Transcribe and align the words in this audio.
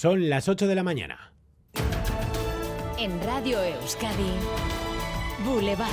Son 0.00 0.30
las 0.30 0.48
8 0.48 0.66
de 0.66 0.74
la 0.74 0.82
mañana. 0.82 1.34
En 2.98 3.22
Radio 3.22 3.62
Euskadi, 3.62 4.32
Boulevard. 5.44 5.90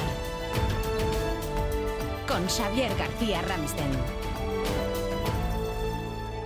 Con 2.26 2.48
Xavier 2.48 2.90
García 2.98 3.42
Ramsten. 3.42 3.90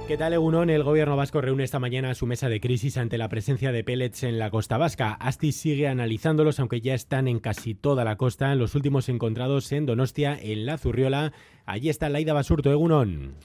¿Qué 0.07 0.17
tal, 0.17 0.33
Egunon? 0.33 0.71
El 0.71 0.81
gobierno 0.81 1.15
vasco 1.15 1.39
reúne 1.39 1.63
esta 1.63 1.77
mañana 1.77 2.15
su 2.15 2.25
mesa 2.25 2.49
de 2.49 2.59
crisis 2.59 2.97
ante 2.97 3.19
la 3.19 3.29
presencia 3.29 3.71
de 3.71 3.83
pellets 3.83 4.23
en 4.23 4.39
la 4.39 4.49
costa 4.49 4.79
vasca. 4.79 5.13
Asti 5.13 5.51
sigue 5.51 5.87
analizándolos, 5.87 6.59
aunque 6.59 6.81
ya 6.81 6.96
están 6.96 7.28
en 7.28 7.39
casi 7.39 7.75
toda 7.75 8.03
la 8.03 8.15
costa. 8.15 8.55
Los 8.55 8.73
últimos 8.73 9.07
encontrados 9.07 9.71
en 9.71 9.85
Donostia, 9.85 10.35
en 10.41 10.65
La 10.65 10.79
Zurriola. 10.79 11.31
Allí 11.67 11.89
está 11.89 12.09
Laida 12.09 12.33
Basurto, 12.33 12.71
Egunon. 12.71 13.35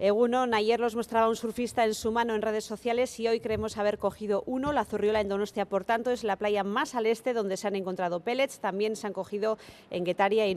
Egunon, 0.00 0.54
ayer 0.54 0.80
los 0.80 0.96
mostraba 0.96 1.28
un 1.28 1.36
surfista 1.36 1.84
en 1.84 1.94
su 1.94 2.10
mano 2.10 2.34
en 2.34 2.42
redes 2.42 2.64
sociales 2.64 3.20
y 3.20 3.28
hoy 3.28 3.38
creemos 3.38 3.78
haber 3.78 3.98
cogido 3.98 4.42
uno, 4.44 4.72
la 4.72 4.84
Zurriola 4.84 5.20
en 5.20 5.28
Donostia, 5.28 5.66
por 5.66 5.84
tanto 5.84 6.10
es 6.10 6.24
la 6.24 6.34
playa 6.34 6.64
más 6.64 6.96
al 6.96 7.06
este 7.06 7.32
donde 7.32 7.56
se 7.56 7.68
han 7.68 7.76
encontrado 7.76 8.18
pellets, 8.18 8.58
también 8.58 8.96
se 8.96 9.06
han 9.06 9.12
cogido 9.12 9.56
en 9.92 10.02
Guetaria 10.02 10.48
y 10.48 10.52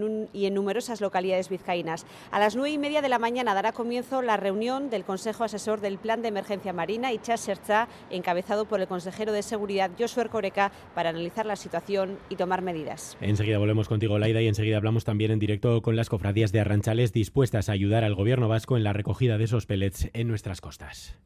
en, 0.47 0.53
numerosas 0.55 1.01
localidades 1.01 1.49
vizcaínas. 1.49 2.07
A 2.31 2.39
las 2.39 2.55
nueve 2.55 2.71
y 2.71 2.79
media 2.79 3.03
de 3.03 3.09
la 3.09 3.19
mañana 3.19 3.53
dará 3.53 3.73
comienzo 3.73 4.23
la 4.23 4.37
reunión 4.37 4.89
del 4.89 5.03
Consejo 5.03 5.43
Asesor 5.43 5.81
del 5.81 5.99
Plan 5.99 6.23
de 6.23 6.29
Emergencia 6.29 6.73
Marina, 6.73 7.13
Ichas 7.13 7.41
Sercha, 7.41 7.87
encabezado 8.09 8.65
por 8.65 8.81
el 8.81 8.87
consejero 8.87 9.33
de 9.33 9.43
Seguridad, 9.43 9.91
Josué 9.99 10.29
Coreca, 10.29 10.71
para 10.95 11.11
analizar 11.11 11.45
la 11.45 11.57
situación 11.57 12.17
y 12.29 12.37
tomar 12.37 12.63
medidas. 12.63 13.15
Enseguida 13.21 13.59
volvemos 13.59 13.87
contigo, 13.87 14.17
Laida, 14.17 14.41
y 14.41 14.47
enseguida 14.47 14.77
hablamos 14.77 15.03
también 15.03 15.29
en 15.29 15.37
directo 15.37 15.83
con 15.83 15.95
las 15.95 16.09
cofradías 16.09 16.51
de 16.51 16.59
Arranchales 16.59 17.13
dispuestas 17.13 17.69
a 17.69 17.73
ayudar 17.73 18.03
al 18.03 18.15
gobierno 18.15 18.47
vasco 18.47 18.77
en 18.77 18.83
la 18.83 18.93
recogida 18.93 19.26
de 19.35 19.43
esos 19.43 19.65
pellets 19.65 20.09
en 20.13 20.27
nuestras 20.27 20.61
costas. 20.61 21.17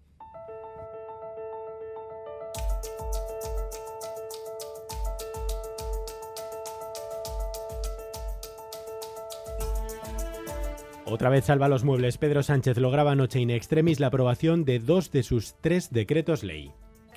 Otra 11.05 11.29
vez 11.29 11.45
salva 11.45 11.67
los 11.67 11.83
muebles. 11.83 12.17
Pedro 12.17 12.41
Sánchez 12.41 12.77
lograba 12.77 13.11
anoche 13.11 13.39
in 13.39 13.49
extremis 13.49 13.99
la 13.99 14.07
aprobación 14.07 14.63
de 14.63 14.79
dos 14.79 15.11
de 15.11 15.23
sus 15.23 15.55
tres 15.61 15.91
decretos 15.91 16.41
ley 16.43 16.71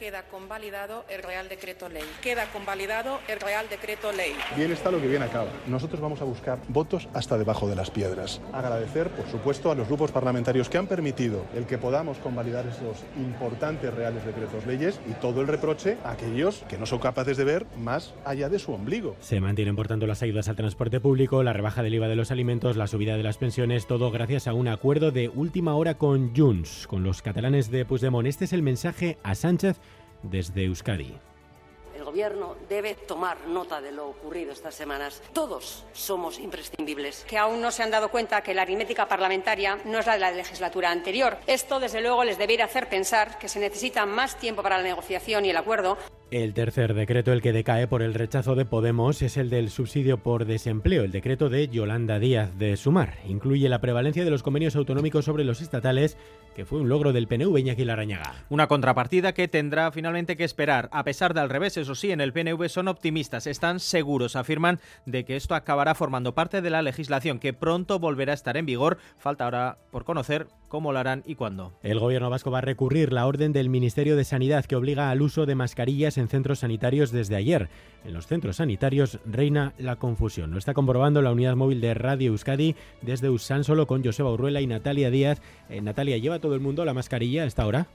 queda 0.05 0.25
convalidado 0.25 1.07
el 1.09 1.23
Real 1.23 1.49
Decreto 1.49 1.89
Ley. 1.89 2.03
Queda 2.21 2.45
convalidado 2.53 3.21
el 3.27 3.41
Real 3.41 3.71
Decreto 3.71 4.13
Ley. 4.13 4.35
Bien 4.55 4.71
está 4.71 4.91
lo 4.91 5.01
que 5.01 5.09
bien 5.09 5.23
acaba. 5.23 5.49
Nosotros 5.67 5.99
vamos 5.99 6.21
a 6.21 6.25
buscar 6.25 6.59
votos 6.69 7.09
hasta 7.15 7.39
debajo 7.39 7.67
de 7.67 7.75
las 7.75 7.91
piedras. 7.91 8.43
Agradecer, 8.53 9.09
por 9.09 9.27
supuesto, 9.31 9.71
a 9.71 9.75
los 9.75 9.89
grupos 9.89 10.13
parlamentarios 10.13 10.69
que 10.69 10.77
han 10.77 10.89
permitido 10.89 11.47
el 11.57 11.65
que 11.65 11.79
podamos 11.79 12.19
convalidar 12.19 12.67
esos 12.67 13.03
importantes 13.17 13.95
Reales 13.95 14.27
Decretos 14.27 14.67
Leyes 14.67 15.01
y 15.09 15.15
todo 15.15 15.41
el 15.41 15.47
reproche 15.47 15.97
a 16.05 16.11
aquellos 16.11 16.65
que 16.69 16.77
no 16.77 16.85
son 16.85 16.99
capaces 16.99 17.39
de 17.39 17.45
ver 17.45 17.65
más 17.79 18.13
allá 18.27 18.51
de 18.51 18.59
su 18.59 18.75
ombligo. 18.75 19.17
Se 19.21 19.41
mantienen, 19.41 19.75
por 19.75 19.89
tanto, 19.89 20.07
las 20.07 20.23
ayudas 20.23 20.51
al 20.51 20.57
transporte 20.57 21.01
público, 21.01 21.43
la 21.43 21.55
rebaja 21.55 21.83
del 21.83 21.95
IVA 21.95 22.09
de 22.09 22.17
los 22.17 22.31
alimentos, 22.31 22.77
la 22.77 22.89
subida 22.89 23.17
de 23.17 23.23
las 23.23 23.39
pensiones, 23.39 23.87
todo 23.87 24.11
gracias 24.11 24.49
a 24.49 24.53
un 24.53 24.69
acuerdo 24.69 25.13
de 25.13 25.31
última 25.31 25.75
hora 25.77 25.95
con 25.95 26.37
Junts, 26.37 26.87
con 26.89 27.05
los 27.05 27.23
catalanes 27.23 27.71
de 27.71 27.87
Puigdemont. 27.87 28.29
Este 28.29 28.45
es 28.45 28.53
el 28.53 28.61
mensaje 28.61 29.17
a 29.23 29.35
Sánchez 29.35 29.81
desde 30.25 30.65
Euskadi. 30.65 31.15
El 31.97 32.03
gobierno 32.03 32.57
debe 32.69 32.95
tomar 32.95 33.39
nota 33.47 33.81
de 33.81 33.93
lo 33.93 34.09
ocurrido 34.09 34.53
estas 34.53 34.75
semanas. 34.75 35.23
Todos 35.33 35.85
somos 35.93 36.41
imprescindibles. 36.41 37.25
Que 37.29 37.39
aún 37.39 37.61
no 37.61 37.71
se 37.71 37.85
han 37.85 37.91
dado 37.93 38.11
cuenta 38.11 38.43
que 38.43 38.53
la 38.53 38.63
aritmética 38.63 39.07
parlamentaria 39.07 39.79
no 39.85 40.01
es 40.01 40.07
la 40.07 40.15
de 40.15 40.19
la 40.19 40.33
legislatura 40.33 40.91
anterior. 40.91 41.39
Esto, 41.47 41.79
desde 41.79 42.01
luego, 42.01 42.25
les 42.25 42.37
debería 42.37 42.65
hacer 42.65 42.89
pensar 42.89 43.39
que 43.39 43.49
se 43.49 43.61
necesita 43.61 44.07
más 44.07 44.37
tiempo 44.37 44.63
para 44.63 44.79
la 44.79 44.83
negociación 44.83 45.45
y 45.45 45.51
el 45.51 45.57
acuerdo. 45.57 45.97
El 46.35 46.53
tercer 46.53 46.95
decreto, 46.95 47.33
el 47.33 47.41
que 47.41 47.53
decae 47.53 47.87
por 47.87 48.03
el 48.03 48.13
rechazo 48.13 48.57
de 48.57 48.65
Podemos, 48.65 49.23
es 49.23 49.37
el 49.37 49.51
del 49.51 49.71
subsidio 49.71 50.19
por 50.19 50.47
desempleo, 50.47 51.05
el 51.05 51.13
decreto 51.13 51.49
de 51.49 51.69
Yolanda 51.69 52.19
Díaz 52.19 52.59
de 52.59 52.77
Sumar. 52.77 53.19
Incluye 53.29 53.69
la 53.69 53.81
prevalencia 53.81 54.25
de 54.25 54.33
los 54.33 54.43
convenios 54.43 54.75
autonómicos 54.75 55.25
sobre 55.25 55.45
los 55.45 55.61
estatales, 55.61 56.19
que 56.57 56.65
fue 56.65 56.81
un 56.81 56.89
logro 56.89 57.13
del 57.13 57.29
PNV 57.29 57.57
Iñaki 57.59 57.85
Larañaga. 57.85 58.35
Una 58.49 58.67
contrapartida 58.67 59.33
que 59.33 59.47
tendrá 59.47 59.93
finalmente 59.93 60.37
que 60.37 60.43
esperar. 60.43 60.89
A 60.91 61.05
pesar 61.05 61.35
del 61.35 61.49
revés, 61.49 61.77
eso 61.77 61.95
sí, 61.95 62.11
en 62.11 62.21
el 62.21 62.33
PNV 62.33 62.69
son 62.69 62.89
optimistas, 62.89 63.47
están 63.47 63.79
seguros, 63.79 64.35
afirman 64.35 64.81
de 65.07 65.25
que 65.25 65.37
esto 65.37 65.55
acabará 65.55 65.95
formando 65.95 66.35
parte 66.35 66.63
de 66.63 66.71
la 66.71 66.83
legislación 66.83 67.39
que 67.39 67.53
pronto 67.53 68.01
volverá 68.01 68.33
a 68.33 68.35
estar 68.35 68.57
en 68.57 68.67
vigor. 68.67 68.99
Falta 69.19 69.45
ahora 69.45 69.79
por 69.93 70.05
conocer 70.05 70.49
cómo 70.67 70.93
lo 70.93 70.99
harán 70.99 71.23
y 71.25 71.37
cuándo. 71.37 71.73
El 71.85 72.01
gobierno 72.01 72.31
vasco 72.31 72.51
va 72.51 72.59
a 72.59 72.63
recurrir 72.63 73.13
la 73.13 73.29
orden 73.29 73.53
del 73.53 73.69
Ministerio 73.69 74.17
de 74.17 74.25
Sanidad 74.25 74.65
que 74.65 74.75
obliga 74.75 75.11
al 75.11 75.23
uso 75.23 75.47
de 75.47 75.55
mascarillas 75.55 76.19
en 76.19 76.24
centros 76.29 76.61
sanitarios 76.61 77.11
desde 77.11 77.37
ayer. 77.37 77.69
En 78.05 78.15
los 78.15 78.27
centros 78.27 78.57
sanitarios 78.57 79.19
reina 79.25 79.73
la 79.79 79.97
confusión. 79.97 80.51
Lo 80.51 80.59
está 80.59 80.75
comprobando 80.75 81.23
la 81.23 81.33
unidad 81.33 81.57
móvil 81.57 81.81
de 81.81 81.95
Radio 81.95 82.33
Euskadi 82.33 82.75
desde 83.03 83.29
Solo 83.39 83.87
con 83.87 84.05
Joseba 84.05 84.33
Urruela 84.33 84.61
y 84.61 84.67
Natalia 84.67 85.11
Díaz. 85.11 85.41
Eh, 85.69 85.81
Natalia, 85.81 86.19
¿lleva 86.19 86.39
todo 86.39 86.55
el 86.55 86.61
mundo 86.61 86.85
la 86.85 86.95
mascarilla 86.95 87.43
a 87.43 87.47
esta 87.47 87.67
hora? 87.67 87.87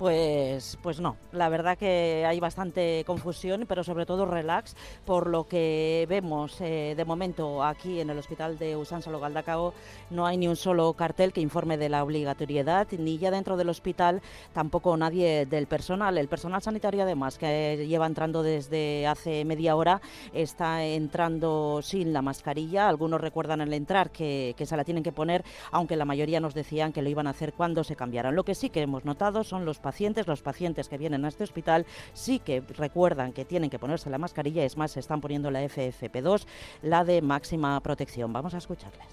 Pues, 0.00 0.78
pues 0.80 0.98
no, 0.98 1.18
la 1.30 1.50
verdad 1.50 1.76
que 1.76 2.24
hay 2.26 2.40
bastante 2.40 3.04
confusión, 3.06 3.66
pero 3.68 3.84
sobre 3.84 4.06
todo 4.06 4.24
relax, 4.24 4.74
por 5.04 5.26
lo 5.26 5.46
que 5.46 6.06
vemos 6.08 6.58
eh, 6.62 6.94
de 6.96 7.04
momento 7.04 7.62
aquí 7.62 8.00
en 8.00 8.08
el 8.08 8.16
hospital 8.16 8.58
de 8.58 8.76
Usánsolo 8.76 9.20
Galdacao 9.20 9.74
no 10.08 10.26
hay 10.26 10.38
ni 10.38 10.48
un 10.48 10.56
solo 10.56 10.94
cartel 10.94 11.34
que 11.34 11.42
informe 11.42 11.76
de 11.76 11.90
la 11.90 12.02
obligatoriedad, 12.02 12.86
ni 12.92 13.18
ya 13.18 13.30
dentro 13.30 13.58
del 13.58 13.68
hospital 13.68 14.22
tampoco 14.54 14.96
nadie 14.96 15.44
del 15.44 15.66
personal. 15.66 16.16
El 16.16 16.28
personal 16.28 16.62
sanitario 16.62 17.02
además, 17.02 17.36
que 17.36 17.84
lleva 17.86 18.06
entrando 18.06 18.42
desde 18.42 19.06
hace 19.06 19.44
media 19.44 19.76
hora, 19.76 20.00
está 20.32 20.82
entrando 20.82 21.80
sin 21.82 22.14
la 22.14 22.22
mascarilla. 22.22 22.88
Algunos 22.88 23.20
recuerdan 23.20 23.60
al 23.60 23.74
entrar 23.74 24.08
que, 24.08 24.54
que 24.56 24.64
se 24.64 24.78
la 24.78 24.84
tienen 24.84 25.02
que 25.02 25.12
poner, 25.12 25.44
aunque 25.72 25.96
la 25.96 26.06
mayoría 26.06 26.40
nos 26.40 26.54
decían 26.54 26.94
que 26.94 27.02
lo 27.02 27.10
iban 27.10 27.26
a 27.26 27.30
hacer 27.30 27.52
cuando 27.52 27.84
se 27.84 27.96
cambiaran. 27.96 28.34
Lo 28.34 28.44
que 28.44 28.54
sí 28.54 28.70
que 28.70 28.80
hemos 28.80 29.04
notado 29.04 29.44
son 29.44 29.66
los 29.66 29.76
pacientes, 29.76 29.89
los 30.26 30.42
pacientes 30.42 30.88
que 30.88 30.98
vienen 30.98 31.24
a 31.24 31.28
este 31.28 31.44
hospital 31.44 31.86
sí 32.12 32.38
que 32.38 32.62
recuerdan 32.76 33.32
que 33.32 33.44
tienen 33.44 33.70
que 33.70 33.78
ponerse 33.78 34.10
la 34.10 34.18
mascarilla, 34.18 34.64
es 34.64 34.76
más, 34.76 34.92
se 34.92 35.00
están 35.00 35.20
poniendo 35.20 35.50
la 35.50 35.62
FFP2, 35.62 36.44
la 36.82 37.04
de 37.04 37.22
máxima 37.22 37.80
protección. 37.80 38.32
Vamos 38.32 38.54
a 38.54 38.58
escucharles. 38.58 39.06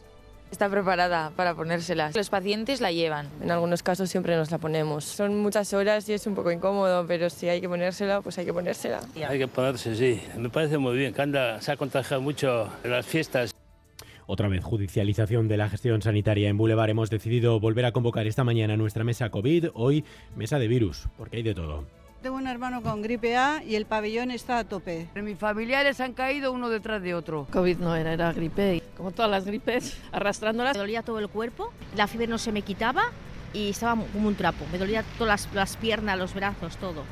Está 0.51 0.69
preparada 0.69 1.31
para 1.35 1.55
ponérsela. 1.55 2.11
Los 2.15 2.29
pacientes 2.29 2.79
la 2.79 2.91
llevan. 2.91 3.27
En 3.41 3.51
algunos 3.51 3.83
casos 3.83 4.09
siempre 4.09 4.37
nos 4.37 4.49
la 4.49 4.57
ponemos. 4.57 5.03
Son 5.03 5.37
muchas 5.37 5.73
horas 5.73 6.07
y 6.07 6.13
es 6.13 6.25
un 6.25 6.35
poco 6.35 6.51
incómodo, 6.51 7.05
pero 7.05 7.29
si 7.29 7.49
hay 7.49 7.59
que 7.59 7.67
ponérsela, 7.67 8.21
pues 8.21 8.37
hay 8.37 8.45
que 8.45 8.53
ponérsela. 8.53 9.01
Hay 9.27 9.39
que 9.39 9.47
ponerse, 9.47 9.93
sí. 9.95 10.21
Me 10.37 10.49
parece 10.49 10.77
muy 10.77 10.95
bien. 10.95 11.11
Canda 11.11 11.59
se 11.61 11.73
ha 11.73 11.75
contagiado 11.75 12.21
mucho 12.21 12.69
en 12.83 12.91
las 12.91 13.05
fiestas. 13.05 13.56
Otra 14.29 14.49
vez, 14.49 14.61
judicialización 14.61 15.47
de 15.47 15.55
la 15.55 15.69
gestión 15.69 16.01
sanitaria 16.01 16.49
en 16.49 16.57
Boulevard. 16.57 16.89
Hemos 16.89 17.09
decidido 17.09 17.61
volver 17.61 17.85
a 17.85 17.93
convocar 17.93 18.27
esta 18.27 18.43
mañana 18.43 18.75
nuestra 18.75 19.05
mesa 19.05 19.29
COVID, 19.29 19.67
hoy 19.73 20.03
mesa 20.35 20.59
de 20.59 20.67
virus, 20.67 21.07
porque 21.17 21.37
hay 21.37 21.43
de 21.43 21.55
todo. 21.55 21.85
Tengo 22.21 22.35
un 22.35 22.47
hermano 22.47 22.81
con 22.81 23.01
gripe 23.01 23.37
A 23.37 23.63
y 23.63 23.75
el 23.75 23.85
pabellón 23.85 24.31
está 24.31 24.59
a 24.59 24.65
tope. 24.65 25.07
Mis 25.15 25.37
familiares 25.37 26.01
han 26.01 26.11
caído 26.11 26.51
uno 26.51 26.67
detrás 26.67 27.01
de 27.01 27.13
otro. 27.13 27.47
COVID 27.51 27.77
no 27.77 27.95
era, 27.95 28.11
era 28.11 28.33
gripe. 28.33 28.83
Como 28.97 29.11
todas 29.11 29.31
las 29.31 29.45
gripes, 29.45 29.97
arrastrándolas. 30.11 30.75
Me 30.75 30.79
dolía 30.79 31.03
todo 31.03 31.19
el 31.19 31.29
cuerpo, 31.29 31.71
la 31.95 32.07
fiebre 32.07 32.27
no 32.27 32.37
se 32.37 32.51
me 32.51 32.63
quitaba 32.63 33.03
y 33.53 33.69
estaba 33.69 34.03
como 34.11 34.27
un 34.27 34.35
trapo. 34.35 34.65
Me 34.73 34.77
dolía 34.77 35.05
todas 35.17 35.45
las, 35.45 35.55
las 35.55 35.77
piernas, 35.77 36.19
los 36.19 36.33
brazos, 36.33 36.75
todo 36.75 37.03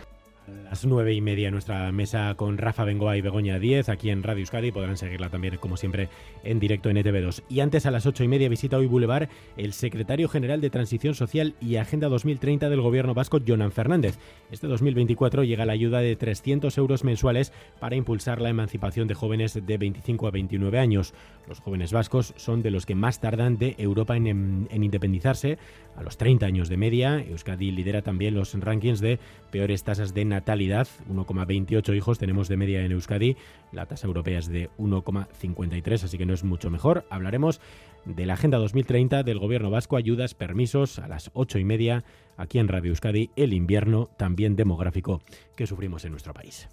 las 0.47 0.85
nueve 0.85 1.13
y 1.13 1.21
media 1.21 1.51
nuestra 1.51 1.91
mesa 1.91 2.35
con 2.35 2.57
Rafa 2.57 2.83
Bengoa 2.83 3.17
y 3.17 3.21
Begoña 3.21 3.59
10 3.59 3.89
aquí 3.89 4.09
en 4.09 4.23
Radio 4.23 4.41
Euskadi. 4.41 4.71
Podrán 4.71 4.97
seguirla 4.97 5.29
también, 5.29 5.57
como 5.57 5.77
siempre, 5.77 6.09
en 6.43 6.59
directo 6.59 6.89
en 6.89 6.97
ETV2. 6.97 7.43
Y 7.49 7.61
antes, 7.61 7.85
a 7.85 7.91
las 7.91 8.05
ocho 8.05 8.23
y 8.23 8.27
media, 8.27 8.49
visita 8.49 8.77
hoy 8.77 8.87
Boulevard 8.87 9.29
el 9.57 9.73
secretario 9.73 10.27
general 10.27 10.61
de 10.61 10.69
Transición 10.69 11.15
Social 11.15 11.55
y 11.61 11.77
Agenda 11.77 12.09
2030 12.09 12.69
del 12.69 12.81
Gobierno 12.81 13.13
vasco, 13.13 13.39
Jonan 13.45 13.71
Fernández. 13.71 14.17
Este 14.51 14.67
2024 14.67 15.43
llega 15.43 15.65
la 15.65 15.73
ayuda 15.73 15.99
de 15.99 16.15
300 16.15 16.77
euros 16.77 17.03
mensuales 17.03 17.51
para 17.79 17.95
impulsar 17.95 18.41
la 18.41 18.49
emancipación 18.49 19.07
de 19.07 19.15
jóvenes 19.15 19.59
de 19.65 19.77
25 19.77 20.27
a 20.27 20.31
29 20.31 20.79
años. 20.79 21.13
Los 21.47 21.59
jóvenes 21.59 21.91
vascos 21.91 22.33
son 22.37 22.61
de 22.61 22.71
los 22.71 22.85
que 22.85 22.95
más 22.95 23.19
tardan 23.19 23.57
de 23.57 23.75
Europa 23.77 24.15
en, 24.17 24.67
en 24.69 24.83
independizarse. 24.83 25.57
A 25.95 26.03
los 26.03 26.17
30 26.17 26.45
años 26.45 26.67
de 26.67 26.77
media, 26.77 27.19
Euskadi 27.19 27.71
lidera 27.71 28.01
también 28.01 28.35
los 28.35 28.53
rankings 28.53 28.99
de 28.99 29.19
peores 29.49 29.83
tasas 29.83 30.13
de 30.13 30.25
natalidad, 30.35 30.87
1,28 31.09 31.95
hijos 31.95 32.19
tenemos 32.19 32.47
de 32.47 32.57
media 32.57 32.81
en 32.81 32.91
Euskadi, 32.91 33.37
la 33.71 33.85
tasa 33.85 34.07
europea 34.07 34.39
es 34.39 34.47
de 34.47 34.69
1,53, 34.77 36.03
así 36.03 36.17
que 36.17 36.25
no 36.25 36.33
es 36.33 36.43
mucho 36.43 36.69
mejor. 36.69 37.05
Hablaremos 37.09 37.61
de 38.03 38.25
la 38.25 38.33
Agenda 38.33 38.57
2030 38.57 39.23
del 39.23 39.39
Gobierno 39.39 39.69
Vasco, 39.69 39.95
ayudas, 39.95 40.33
permisos 40.33 40.99
a 40.99 41.07
las 41.07 41.31
8 41.33 41.59
y 41.59 41.63
media 41.63 42.03
aquí 42.37 42.59
en 42.59 42.67
Radio 42.67 42.89
Euskadi, 42.89 43.31
el 43.35 43.53
invierno 43.53 44.09
también 44.17 44.55
demográfico 44.55 45.21
que 45.55 45.67
sufrimos 45.67 46.03
en 46.03 46.11
nuestro 46.11 46.33
país. 46.33 46.67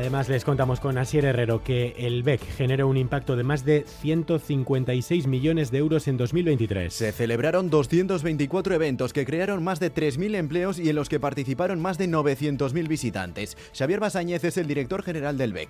Además, 0.00 0.30
les 0.30 0.46
contamos 0.46 0.80
con 0.80 0.96
Asier 0.96 1.26
Herrero 1.26 1.62
que 1.62 1.94
el 1.98 2.22
BEC 2.22 2.40
generó 2.56 2.88
un 2.88 2.96
impacto 2.96 3.36
de 3.36 3.42
más 3.44 3.66
de 3.66 3.84
156 4.00 5.26
millones 5.26 5.70
de 5.70 5.76
euros 5.76 6.08
en 6.08 6.16
2023. 6.16 6.90
Se 6.90 7.12
celebraron 7.12 7.68
224 7.68 8.74
eventos 8.74 9.12
que 9.12 9.26
crearon 9.26 9.62
más 9.62 9.78
de 9.78 9.92
3.000 9.92 10.36
empleos 10.36 10.78
y 10.78 10.88
en 10.88 10.96
los 10.96 11.10
que 11.10 11.20
participaron 11.20 11.82
más 11.82 11.98
de 11.98 12.08
900.000 12.08 12.88
visitantes. 12.88 13.58
Xavier 13.76 14.00
Basáñez 14.00 14.42
es 14.44 14.56
el 14.56 14.66
director 14.66 15.02
general 15.02 15.36
del 15.36 15.52
BEC. 15.52 15.68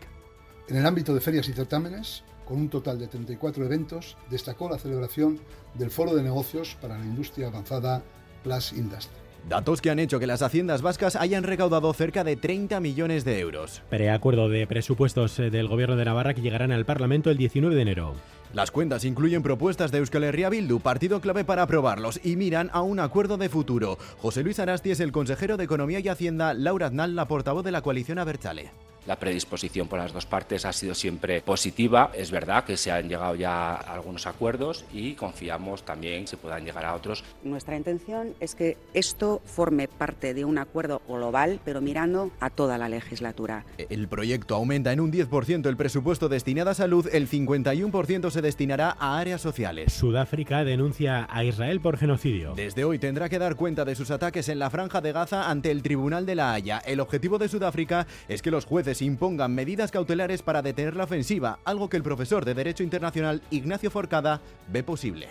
En 0.68 0.76
el 0.76 0.86
ámbito 0.86 1.12
de 1.12 1.20
ferias 1.20 1.48
y 1.48 1.52
certámenes, 1.52 2.22
con 2.44 2.58
un 2.58 2.68
total 2.68 3.00
de 3.00 3.08
34 3.08 3.64
eventos, 3.64 4.16
destacó 4.30 4.70
la 4.70 4.78
celebración 4.78 5.40
del 5.74 5.90
Foro 5.90 6.14
de 6.14 6.22
Negocios 6.22 6.76
para 6.80 6.96
la 6.96 7.04
Industria 7.04 7.48
Avanzada 7.48 8.04
Plus 8.44 8.74
Industry. 8.74 9.29
Datos 9.48 9.80
que 9.80 9.90
han 9.90 9.98
hecho 9.98 10.18
que 10.18 10.26
las 10.26 10.42
haciendas 10.42 10.82
vascas 10.82 11.16
hayan 11.16 11.42
recaudado 11.42 11.92
cerca 11.92 12.24
de 12.24 12.36
30 12.36 12.80
millones 12.80 13.24
de 13.24 13.40
euros. 13.40 13.82
Preacuerdo 13.90 14.48
de 14.48 14.66
presupuestos 14.66 15.38
eh, 15.38 15.50
del 15.50 15.68
Gobierno 15.68 15.96
de 15.96 16.04
Navarra 16.04 16.34
que 16.34 16.42
llegarán 16.42 16.72
al 16.72 16.84
Parlamento 16.84 17.30
el 17.30 17.36
19 17.36 17.74
de 17.74 17.82
enero. 17.82 18.14
Las 18.52 18.70
cuentas 18.70 19.04
incluyen 19.04 19.42
propuestas 19.42 19.92
de 19.92 19.98
Euskal 19.98 20.24
Herria 20.24 20.48
Bildu, 20.48 20.80
partido 20.80 21.20
clave 21.20 21.44
para 21.44 21.62
aprobarlos, 21.62 22.20
y 22.24 22.36
miran 22.36 22.68
a 22.72 22.82
un 22.82 22.98
acuerdo 22.98 23.36
de 23.36 23.48
futuro. 23.48 23.96
José 24.18 24.42
Luis 24.42 24.58
Arasti 24.58 24.90
es 24.90 25.00
el 25.00 25.12
consejero 25.12 25.56
de 25.56 25.64
Economía 25.64 26.00
y 26.00 26.08
Hacienda, 26.08 26.52
Laura 26.52 26.86
Aznal, 26.86 27.14
la 27.14 27.28
portavoz 27.28 27.64
de 27.64 27.70
la 27.70 27.82
coalición 27.82 28.18
Abertzale. 28.18 28.72
La 29.06 29.16
predisposición 29.16 29.88
por 29.88 29.98
las 29.98 30.12
dos 30.12 30.26
partes 30.26 30.64
ha 30.64 30.72
sido 30.72 30.94
siempre 30.94 31.40
positiva. 31.40 32.10
Es 32.14 32.30
verdad 32.30 32.64
que 32.64 32.76
se 32.76 32.92
han 32.92 33.08
llegado 33.08 33.34
ya 33.34 33.74
a 33.74 33.94
algunos 33.94 34.26
acuerdos 34.26 34.84
y 34.92 35.14
confiamos 35.14 35.84
también 35.84 36.22
que 36.22 36.28
se 36.28 36.36
puedan 36.36 36.64
llegar 36.64 36.84
a 36.84 36.94
otros. 36.94 37.24
Nuestra 37.42 37.76
intención 37.76 38.34
es 38.40 38.54
que 38.54 38.76
esto 38.94 39.40
forme 39.44 39.88
parte 39.88 40.34
de 40.34 40.44
un 40.44 40.58
acuerdo 40.58 41.00
global, 41.08 41.60
pero 41.64 41.80
mirando 41.80 42.30
a 42.40 42.50
toda 42.50 42.78
la 42.78 42.88
legislatura. 42.88 43.64
El 43.78 44.08
proyecto 44.08 44.54
aumenta 44.54 44.92
en 44.92 45.00
un 45.00 45.10
10% 45.10 45.66
el 45.66 45.76
presupuesto 45.76 46.28
destinado 46.28 46.70
a 46.70 46.74
salud, 46.74 47.08
el 47.12 47.28
51% 47.28 48.30
se 48.30 48.42
destinará 48.42 48.96
a 48.98 49.18
áreas 49.18 49.40
sociales. 49.40 49.92
Sudáfrica 49.92 50.64
denuncia 50.64 51.26
a 51.30 51.44
Israel 51.44 51.80
por 51.80 51.96
genocidio. 51.96 52.54
Desde 52.54 52.84
hoy 52.84 52.98
tendrá 52.98 53.28
que 53.28 53.38
dar 53.38 53.56
cuenta 53.56 53.84
de 53.84 53.94
sus 53.94 54.10
ataques 54.10 54.48
en 54.48 54.58
la 54.58 54.70
franja 54.70 55.00
de 55.00 55.12
Gaza 55.12 55.50
ante 55.50 55.70
el 55.70 55.82
Tribunal 55.82 56.26
de 56.26 56.34
la 56.34 56.52
Haya. 56.52 56.78
El 56.78 57.00
objetivo 57.00 57.38
de 57.38 57.48
Sudáfrica 57.48 58.06
es 58.28 58.42
que 58.42 58.50
los 58.50 58.66
jueces 58.66 58.89
impongan 59.00 59.54
medidas 59.54 59.90
cautelares 59.90 60.42
para 60.42 60.62
detener 60.62 60.96
la 60.96 61.04
ofensiva, 61.04 61.58
algo 61.64 61.88
que 61.88 61.96
el 61.96 62.02
profesor 62.02 62.44
de 62.44 62.54
Derecho 62.54 62.82
Internacional 62.82 63.42
Ignacio 63.50 63.90
Forcada 63.90 64.40
ve 64.68 64.82
posible 64.82 65.28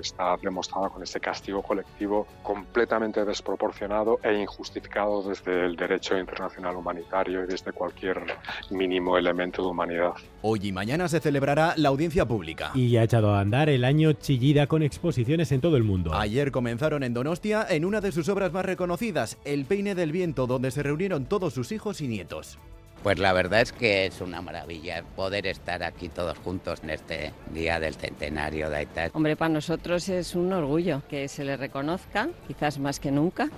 está 0.00 0.36
demostrado 0.42 0.90
con 0.90 1.02
este 1.02 1.20
castigo 1.20 1.62
colectivo 1.62 2.26
completamente 2.42 3.24
desproporcionado 3.24 4.18
e 4.22 4.34
injustificado 4.34 5.22
desde 5.22 5.64
el 5.64 5.76
derecho 5.76 6.18
internacional 6.18 6.76
humanitario 6.76 7.44
y 7.44 7.46
desde 7.46 7.72
cualquier 7.72 8.22
mínimo 8.70 9.16
elemento 9.16 9.62
de 9.62 9.68
humanidad. 9.68 10.12
Hoy 10.42 10.60
y 10.62 10.72
mañana 10.72 11.08
se 11.08 11.20
celebrará 11.20 11.74
la 11.76 11.88
audiencia 11.88 12.26
pública. 12.26 12.70
Y 12.74 12.96
ha 12.96 13.04
echado 13.04 13.34
a 13.34 13.40
andar 13.40 13.68
el 13.68 13.84
año 13.84 14.12
Chillida 14.12 14.66
con 14.66 14.82
exposiciones 14.82 15.52
en 15.52 15.60
todo 15.60 15.76
el 15.76 15.84
mundo. 15.84 16.14
Ayer 16.14 16.50
comenzaron 16.50 17.02
en 17.02 17.14
Donostia 17.14 17.66
en 17.68 17.84
una 17.84 18.00
de 18.00 18.12
sus 18.12 18.28
obras 18.28 18.52
más 18.52 18.64
reconocidas, 18.64 19.38
El 19.44 19.64
peine 19.64 19.94
del 19.94 20.12
viento, 20.12 20.46
donde 20.46 20.70
se 20.70 20.82
reunieron 20.82 21.26
todos 21.26 21.54
sus 21.54 21.72
hijos 21.72 22.00
y 22.00 22.08
nietos. 22.08 22.58
Pues 23.02 23.18
la 23.18 23.32
verdad 23.32 23.60
es 23.60 23.72
que 23.72 24.06
es 24.06 24.20
una 24.20 24.42
maravilla 24.42 25.04
poder 25.14 25.46
estar 25.46 25.82
aquí 25.82 26.08
todos 26.08 26.36
juntos 26.38 26.80
en 26.82 26.90
este 26.90 27.32
día 27.52 27.78
del 27.78 27.94
centenario 27.94 28.68
de 28.68 28.76
Aita. 28.76 29.10
Hombre, 29.12 29.36
para 29.36 29.54
nosotros 29.54 30.08
es 30.08 30.34
un 30.34 30.52
orgullo 30.52 31.02
que 31.08 31.28
se 31.28 31.44
le 31.44 31.56
reconozca, 31.56 32.28
quizás 32.48 32.78
más 32.78 32.98
que 32.98 33.10
nunca. 33.12 33.48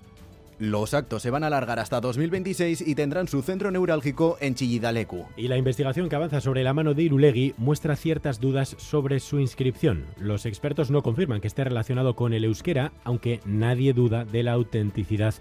Los 0.58 0.92
actos 0.92 1.22
se 1.22 1.30
van 1.30 1.44
a 1.44 1.46
alargar 1.46 1.78
hasta 1.78 2.00
2026 2.00 2.80
y 2.84 2.96
tendrán 2.96 3.28
su 3.28 3.42
centro 3.42 3.70
neurálgico 3.70 4.36
en 4.40 4.56
Chillidalecu. 4.56 5.26
Y 5.36 5.46
la 5.46 5.56
investigación 5.56 6.08
que 6.08 6.16
avanza 6.16 6.40
sobre 6.40 6.64
la 6.64 6.74
mano 6.74 6.94
de 6.94 7.04
Irulegui 7.04 7.54
muestra 7.58 7.94
ciertas 7.94 8.40
dudas 8.40 8.74
sobre 8.76 9.20
su 9.20 9.38
inscripción. 9.38 10.06
Los 10.18 10.46
expertos 10.46 10.90
no 10.90 11.02
confirman 11.02 11.40
que 11.40 11.46
esté 11.46 11.62
relacionado 11.62 12.16
con 12.16 12.32
el 12.32 12.44
euskera, 12.44 12.90
aunque 13.04 13.40
nadie 13.44 13.92
duda 13.92 14.24
de 14.24 14.42
la 14.42 14.52
autenticidad 14.52 15.34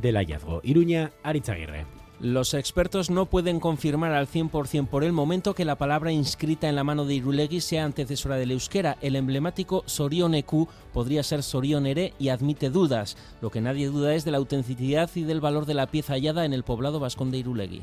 del 0.00 0.16
hallazgo. 0.16 0.60
Iruña 0.64 1.12
Arichaguirre. 1.22 1.86
Los 2.24 2.54
expertos 2.54 3.10
no 3.10 3.26
pueden 3.26 3.60
confirmar 3.60 4.12
al 4.12 4.26
100% 4.26 4.88
por 4.88 5.04
el 5.04 5.12
momento 5.12 5.54
que 5.54 5.66
la 5.66 5.76
palabra 5.76 6.10
inscrita 6.10 6.70
en 6.70 6.74
la 6.74 6.82
mano 6.82 7.04
de 7.04 7.12
Irulegui 7.12 7.60
sea 7.60 7.84
antecesora 7.84 8.36
del 8.36 8.52
euskera. 8.52 8.96
El 9.02 9.16
emblemático 9.16 9.82
Sorioneku 9.84 10.66
podría 10.94 11.22
ser 11.22 11.42
Sorionere 11.42 12.14
y 12.18 12.30
admite 12.30 12.70
dudas. 12.70 13.18
Lo 13.42 13.50
que 13.50 13.60
nadie 13.60 13.88
duda 13.88 14.14
es 14.14 14.24
de 14.24 14.30
la 14.30 14.38
autenticidad 14.38 15.10
y 15.14 15.24
del 15.24 15.42
valor 15.42 15.66
de 15.66 15.74
la 15.74 15.88
pieza 15.88 16.14
hallada 16.14 16.46
en 16.46 16.54
el 16.54 16.62
poblado 16.62 16.98
vascón 16.98 17.30
de 17.30 17.36
Irulegui. 17.36 17.82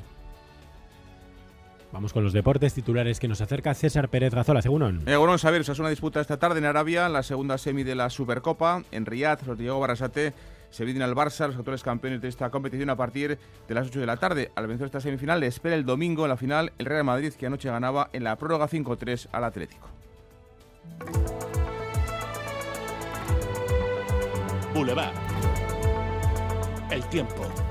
Vamos 1.92 2.12
con 2.12 2.24
los 2.24 2.34
deportes 2.34 2.74
titulares 2.74 3.20
que 3.20 3.28
nos 3.28 3.42
acerca 3.42 3.76
César 3.76 4.10
Pérez 4.10 4.34
Gazola, 4.34 4.64
según 4.64 5.04
Egunon 5.06 5.38
Saber, 5.38 5.62
es 5.62 5.78
una 5.78 5.90
disputa 5.90 6.20
esta 6.20 6.40
tarde 6.40 6.58
en 6.58 6.66
Arabia, 6.66 7.10
la 7.10 7.22
segunda 7.22 7.60
semi 7.60 7.84
de 7.84 7.94
la 7.94 8.10
Supercopa. 8.10 8.82
En 8.92 9.06
Riyadh, 9.06 9.56
Diego 9.56 9.80
Barrasate 9.80 10.34
se 10.72 10.86
miden 10.86 11.04
al 11.04 11.14
Barça, 11.14 11.48
los 11.48 11.58
actuales 11.58 11.84
campeones 11.84 12.22
de 12.22 12.30
esta 12.30 12.50
competición, 12.50 12.90
a 12.90 12.96
partir 12.96 13.38
de 13.68 13.74
las 13.76 13.88
8 13.88 14.00
de 14.00 14.06
la 14.06 14.18
tarde. 14.18 14.52
Al 14.56 14.68
vencer 14.68 14.86
esta 14.86 15.02
semifinal, 15.02 15.40
le 15.40 15.48
espera 15.48 15.76
el 15.76 15.86
domingo 15.86 16.24
en 16.24 16.30
la 16.30 16.38
final 16.38 16.74
el 16.78 16.86
Real 16.86 17.04
Madrid, 17.04 17.34
que 17.34 17.46
anoche 17.46 17.70
ganaba 17.70 18.10
en 18.14 18.24
la 18.24 18.36
prórroga 18.38 18.68
5-3 18.68 19.28
al 19.32 19.44
Atlético. 19.44 19.90
Boulevard. 24.74 25.14
El 26.90 27.04
tiempo. 27.06 27.71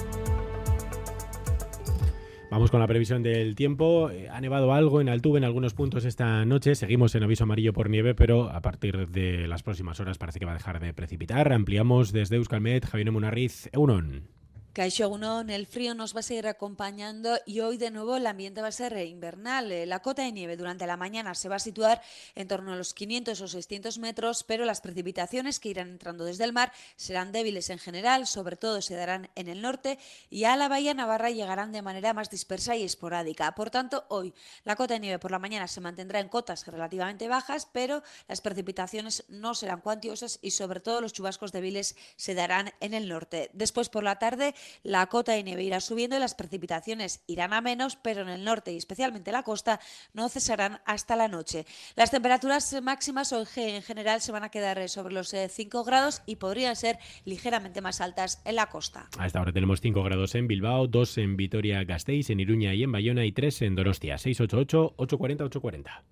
Vamos 2.51 2.73
con 2.73 2.81
la 2.81 2.89
previsión 2.89 3.23
del 3.23 3.55
tiempo. 3.55 4.11
Eh, 4.11 4.29
ha 4.29 4.41
nevado 4.41 4.73
algo 4.73 5.01
en 5.01 5.09
Altuve 5.09 5.39
en 5.39 5.45
algunos 5.45 5.73
puntos 5.73 6.05
esta 6.05 6.45
noche. 6.45 6.75
Seguimos 6.75 7.15
en 7.15 7.23
aviso 7.23 7.45
amarillo 7.45 7.73
por 7.73 7.89
nieve, 7.89 8.15
pero 8.15 8.51
a 8.51 8.61
partir 8.61 9.09
de 9.09 9.47
las 9.47 9.63
próximas 9.63 10.01
horas 10.01 10.19
parece 10.19 10.41
que 10.41 10.47
va 10.47 10.53
a 10.53 10.57
dejar 10.57 10.81
de 10.81 10.93
precipitar. 10.93 11.53
Ampliamos 11.53 12.13
desde 12.13 12.37
Euskalmet, 12.37 12.87
Javier 12.87 13.13
Munarriz, 13.13 13.71
Eunon. 13.73 14.40
Caixo 14.73 15.09
1, 15.09 15.41
el 15.49 15.67
frío 15.67 15.95
nos 15.95 16.15
va 16.15 16.21
a 16.21 16.23
seguir 16.23 16.47
acompañando 16.47 17.37
y 17.45 17.59
hoy 17.59 17.77
de 17.77 17.91
nuevo 17.91 18.17
el 18.17 18.27
ambiente 18.29 18.63
va 18.63 18.69
a 18.69 18.73
ser 18.73 18.97
invernal. 18.99 19.73
Eh, 19.73 19.85
la 19.85 19.99
cota 19.99 20.23
de 20.23 20.31
nieve 20.31 20.57
durante 20.57 20.87
la 20.87 20.97
mañana 20.97 21.35
se 21.35 21.49
va 21.49 21.57
a 21.57 21.59
situar 21.59 22.01
en 22.37 22.47
torno 22.47 22.73
a 22.73 22.77
los 22.77 22.95
500 22.95 23.41
o 23.41 23.49
600 23.49 23.99
metros, 23.99 24.45
pero 24.45 24.65
las 24.65 24.81
precipitaciones 24.81 25.59
que 25.59 25.71
irán 25.71 25.89
entrando 25.89 26.25
desde 26.25 26.45
el 26.45 26.53
mar 26.53 26.73
serán 26.95 27.33
débiles 27.33 27.69
en 27.71 27.81
general, 27.81 28.29
sobre 28.29 28.55
todo 28.55 28.81
se 28.81 28.95
darán 28.95 29.29
en 29.35 29.49
el 29.49 29.61
norte 29.61 29.99
y 30.31 30.45
a 30.45 30.55
la 30.57 30.69
bahía 30.69 30.95
Navarra 30.95 31.31
llegarán 31.31 31.73
de 31.73 31.83
manera 31.83 32.15
más 32.15 32.31
dispersa 32.31 32.77
y 32.77 32.85
esporádica. 32.85 33.53
Por 33.57 33.71
tanto, 33.71 34.05
hoy 34.07 34.33
la 34.63 34.77
cota 34.77 34.95
de 34.95 35.01
nieve 35.01 35.19
por 35.19 35.33
la 35.33 35.41
mañana 35.41 35.67
se 35.67 35.81
mantendrá 35.81 36.21
en 36.21 36.29
cotas 36.29 36.65
relativamente 36.69 37.27
bajas, 37.27 37.67
pero 37.73 38.05
las 38.29 38.41
precipitaciones 38.41 39.25
no 39.27 39.57
serán 39.57 39.81
cuantiosas 39.81 40.39
y 40.43 40.53
sobre 40.53 40.79
todo 40.79 41.01
los 41.01 41.13
chubascos 41.13 41.51
débiles 41.51 41.97
se 42.15 42.37
darán 42.37 42.71
en 42.79 42.95
el 42.95 43.09
norte. 43.09 43.51
Después 43.53 43.89
por 43.89 44.05
la 44.05 44.21
tarde 44.21 44.55
la 44.83 45.07
cota 45.07 45.33
de 45.33 45.43
nieve 45.43 45.65
irá 45.65 45.81
subiendo 45.81 46.17
y 46.17 46.21
las 46.21 46.35
precipitaciones 46.35 47.23
irán 47.27 47.53
a 47.53 47.61
menos, 47.61 47.97
pero 47.97 48.23
en 48.23 48.29
el 48.29 48.45
norte 48.45 48.73
y 48.73 48.77
especialmente 48.77 49.33
la 49.33 49.43
costa 49.43 49.81
no 50.13 50.29
cesarán 50.29 50.81
hasta 50.85 51.17
la 51.17 51.29
noche. 51.29 51.67
Las 51.97 52.11
temperaturas 52.11 52.81
máximas 52.83 53.33
hoy 53.33 53.47
en 53.57 53.83
general 53.83 54.21
se 54.21 54.33
van 54.33 54.45
a 54.45 54.51
quedar 54.51 54.89
sobre 54.89 55.15
los 55.15 55.29
5 55.29 55.81
eh, 55.81 55.85
grados 55.85 56.23
y 56.27 56.37
podrían 56.37 56.77
ser 56.77 56.99
ligeramente 57.25 57.81
más 57.81 58.01
altas 58.01 58.41
en 58.45 58.57
la 58.57 58.67
costa. 58.67 59.09
A 59.19 59.27
esta 59.27 59.41
hora 59.41 59.53
tenemos 59.53 59.81
5 59.81 60.03
grados 60.03 60.35
en 60.35 60.47
Bilbao, 60.47 60.87
2 60.87 61.19
en 61.19 61.37
Vitoria-Gasteiz, 61.37 62.31
en 62.31 62.41
Iruña 62.41 62.75
y 62.75 62.83
en 62.83 62.93
Bayona 62.93 63.25
y 63.25 63.33
3 63.33 63.63
en 63.63 63.75
Donostia. 63.77 64.17
688-840-840. 64.17 66.03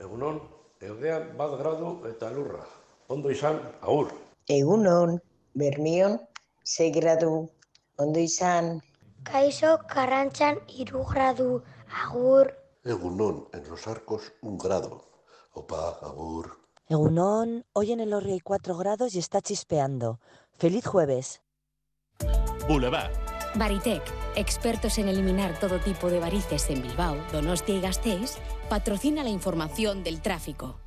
Egunon, 0.00 0.40
eudean 0.80 1.36
bat 1.38 1.58
gradu 1.58 1.98
eta 2.08 2.30
lurra. 2.30 2.64
Ondo 3.08 3.30
izan, 3.30 3.58
aur. 3.82 4.12
Egunon, 4.48 5.18
bermion, 5.54 6.18
6 6.62 6.92
gradu 6.94 7.50
Ondo 7.98 8.20
izan. 8.22 8.78
Kaixo 9.26 9.72
Karrantzan 9.90 10.60
iru 10.82 11.02
gradu, 11.04 11.62
agur. 12.04 12.52
Egunon, 12.84 13.48
en 13.52 13.68
los 13.68 13.86
arcos 13.88 14.32
un 14.40 14.56
grado. 14.56 15.02
Opa, 15.52 15.98
agur. 16.02 16.52
Egunon, 16.88 17.64
hoy 17.72 17.90
en 17.92 18.00
el 18.00 18.14
Orri 18.14 18.32
hay 18.32 18.40
cuatro 18.40 18.76
grados 18.76 19.16
y 19.16 19.18
está 19.18 19.40
chispeando. 19.40 20.20
¡Feliz 20.56 20.86
jueves! 20.86 21.42
Boulevard. 22.68 23.10
Baritec, 23.56 24.02
expertos 24.36 24.98
en 24.98 25.08
eliminar 25.08 25.58
todo 25.58 25.80
tipo 25.80 26.08
de 26.08 26.20
varices 26.20 26.70
en 26.70 26.82
Bilbao, 26.82 27.16
Donostia 27.32 27.74
y 27.74 27.80
Gasteiz, 27.80 28.38
patrocina 28.68 29.24
la 29.24 29.30
información 29.30 30.04
del 30.04 30.22
tráfico. 30.22 30.78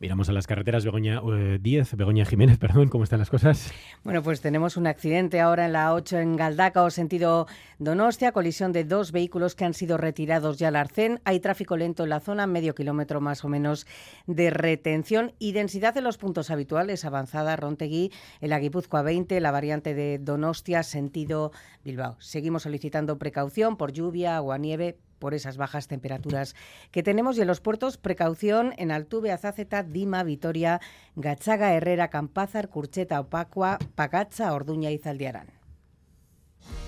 Miramos 0.00 0.28
a 0.28 0.32
las 0.32 0.46
carreteras 0.46 0.84
Begoña 0.84 1.20
10, 1.60 1.92
eh, 1.92 1.96
Begoña 1.96 2.24
Jiménez, 2.24 2.58
perdón, 2.60 2.88
¿cómo 2.88 3.02
están 3.02 3.18
las 3.18 3.30
cosas? 3.30 3.72
Bueno, 4.04 4.22
pues 4.22 4.40
tenemos 4.40 4.76
un 4.76 4.86
accidente 4.86 5.40
ahora 5.40 5.66
en 5.66 5.72
la 5.72 5.92
8 5.92 6.18
en 6.18 6.36
Galdacao, 6.36 6.90
sentido 6.90 7.48
Donostia, 7.80 8.30
colisión 8.30 8.70
de 8.70 8.84
dos 8.84 9.10
vehículos 9.10 9.56
que 9.56 9.64
han 9.64 9.74
sido 9.74 9.96
retirados 9.96 10.56
ya 10.56 10.68
al 10.68 10.76
arcén. 10.76 11.20
Hay 11.24 11.40
tráfico 11.40 11.76
lento 11.76 12.04
en 12.04 12.10
la 12.10 12.20
zona, 12.20 12.46
medio 12.46 12.76
kilómetro 12.76 13.20
más 13.20 13.44
o 13.44 13.48
menos 13.48 13.88
de 14.28 14.50
retención 14.50 15.32
y 15.40 15.50
densidad 15.50 15.96
en 15.96 16.04
los 16.04 16.16
puntos 16.16 16.52
habituales, 16.52 17.04
avanzada 17.04 17.56
Rontegui, 17.56 18.12
el 18.40 18.52
Aguipuzcoa 18.52 19.02
20, 19.02 19.40
la 19.40 19.50
variante 19.50 19.94
de 19.94 20.18
Donostia, 20.20 20.84
sentido 20.84 21.50
Bilbao. 21.84 22.16
Seguimos 22.20 22.62
solicitando 22.62 23.18
precaución 23.18 23.76
por 23.76 23.92
lluvia, 23.92 24.36
agua, 24.36 24.58
nieve, 24.58 24.96
por 25.18 25.34
esas 25.34 25.56
bajas 25.56 25.88
temperaturas 25.88 26.54
que 26.90 27.02
tenemos 27.02 27.36
y 27.36 27.42
en 27.42 27.46
los 27.46 27.60
puertos 27.60 27.96
precaución 27.96 28.74
en 28.78 28.90
Altuve, 28.90 29.32
Azaceta, 29.32 29.82
Dima, 29.82 30.22
Vitoria, 30.22 30.80
Gachaga, 31.16 31.74
Herrera, 31.74 32.08
Campázar, 32.08 32.68
Curcheta, 32.68 33.20
Opacua, 33.20 33.78
Pagacha, 33.94 34.52
Orduña 34.52 34.90
y 34.90 34.98
Zaldiarán. 34.98 35.57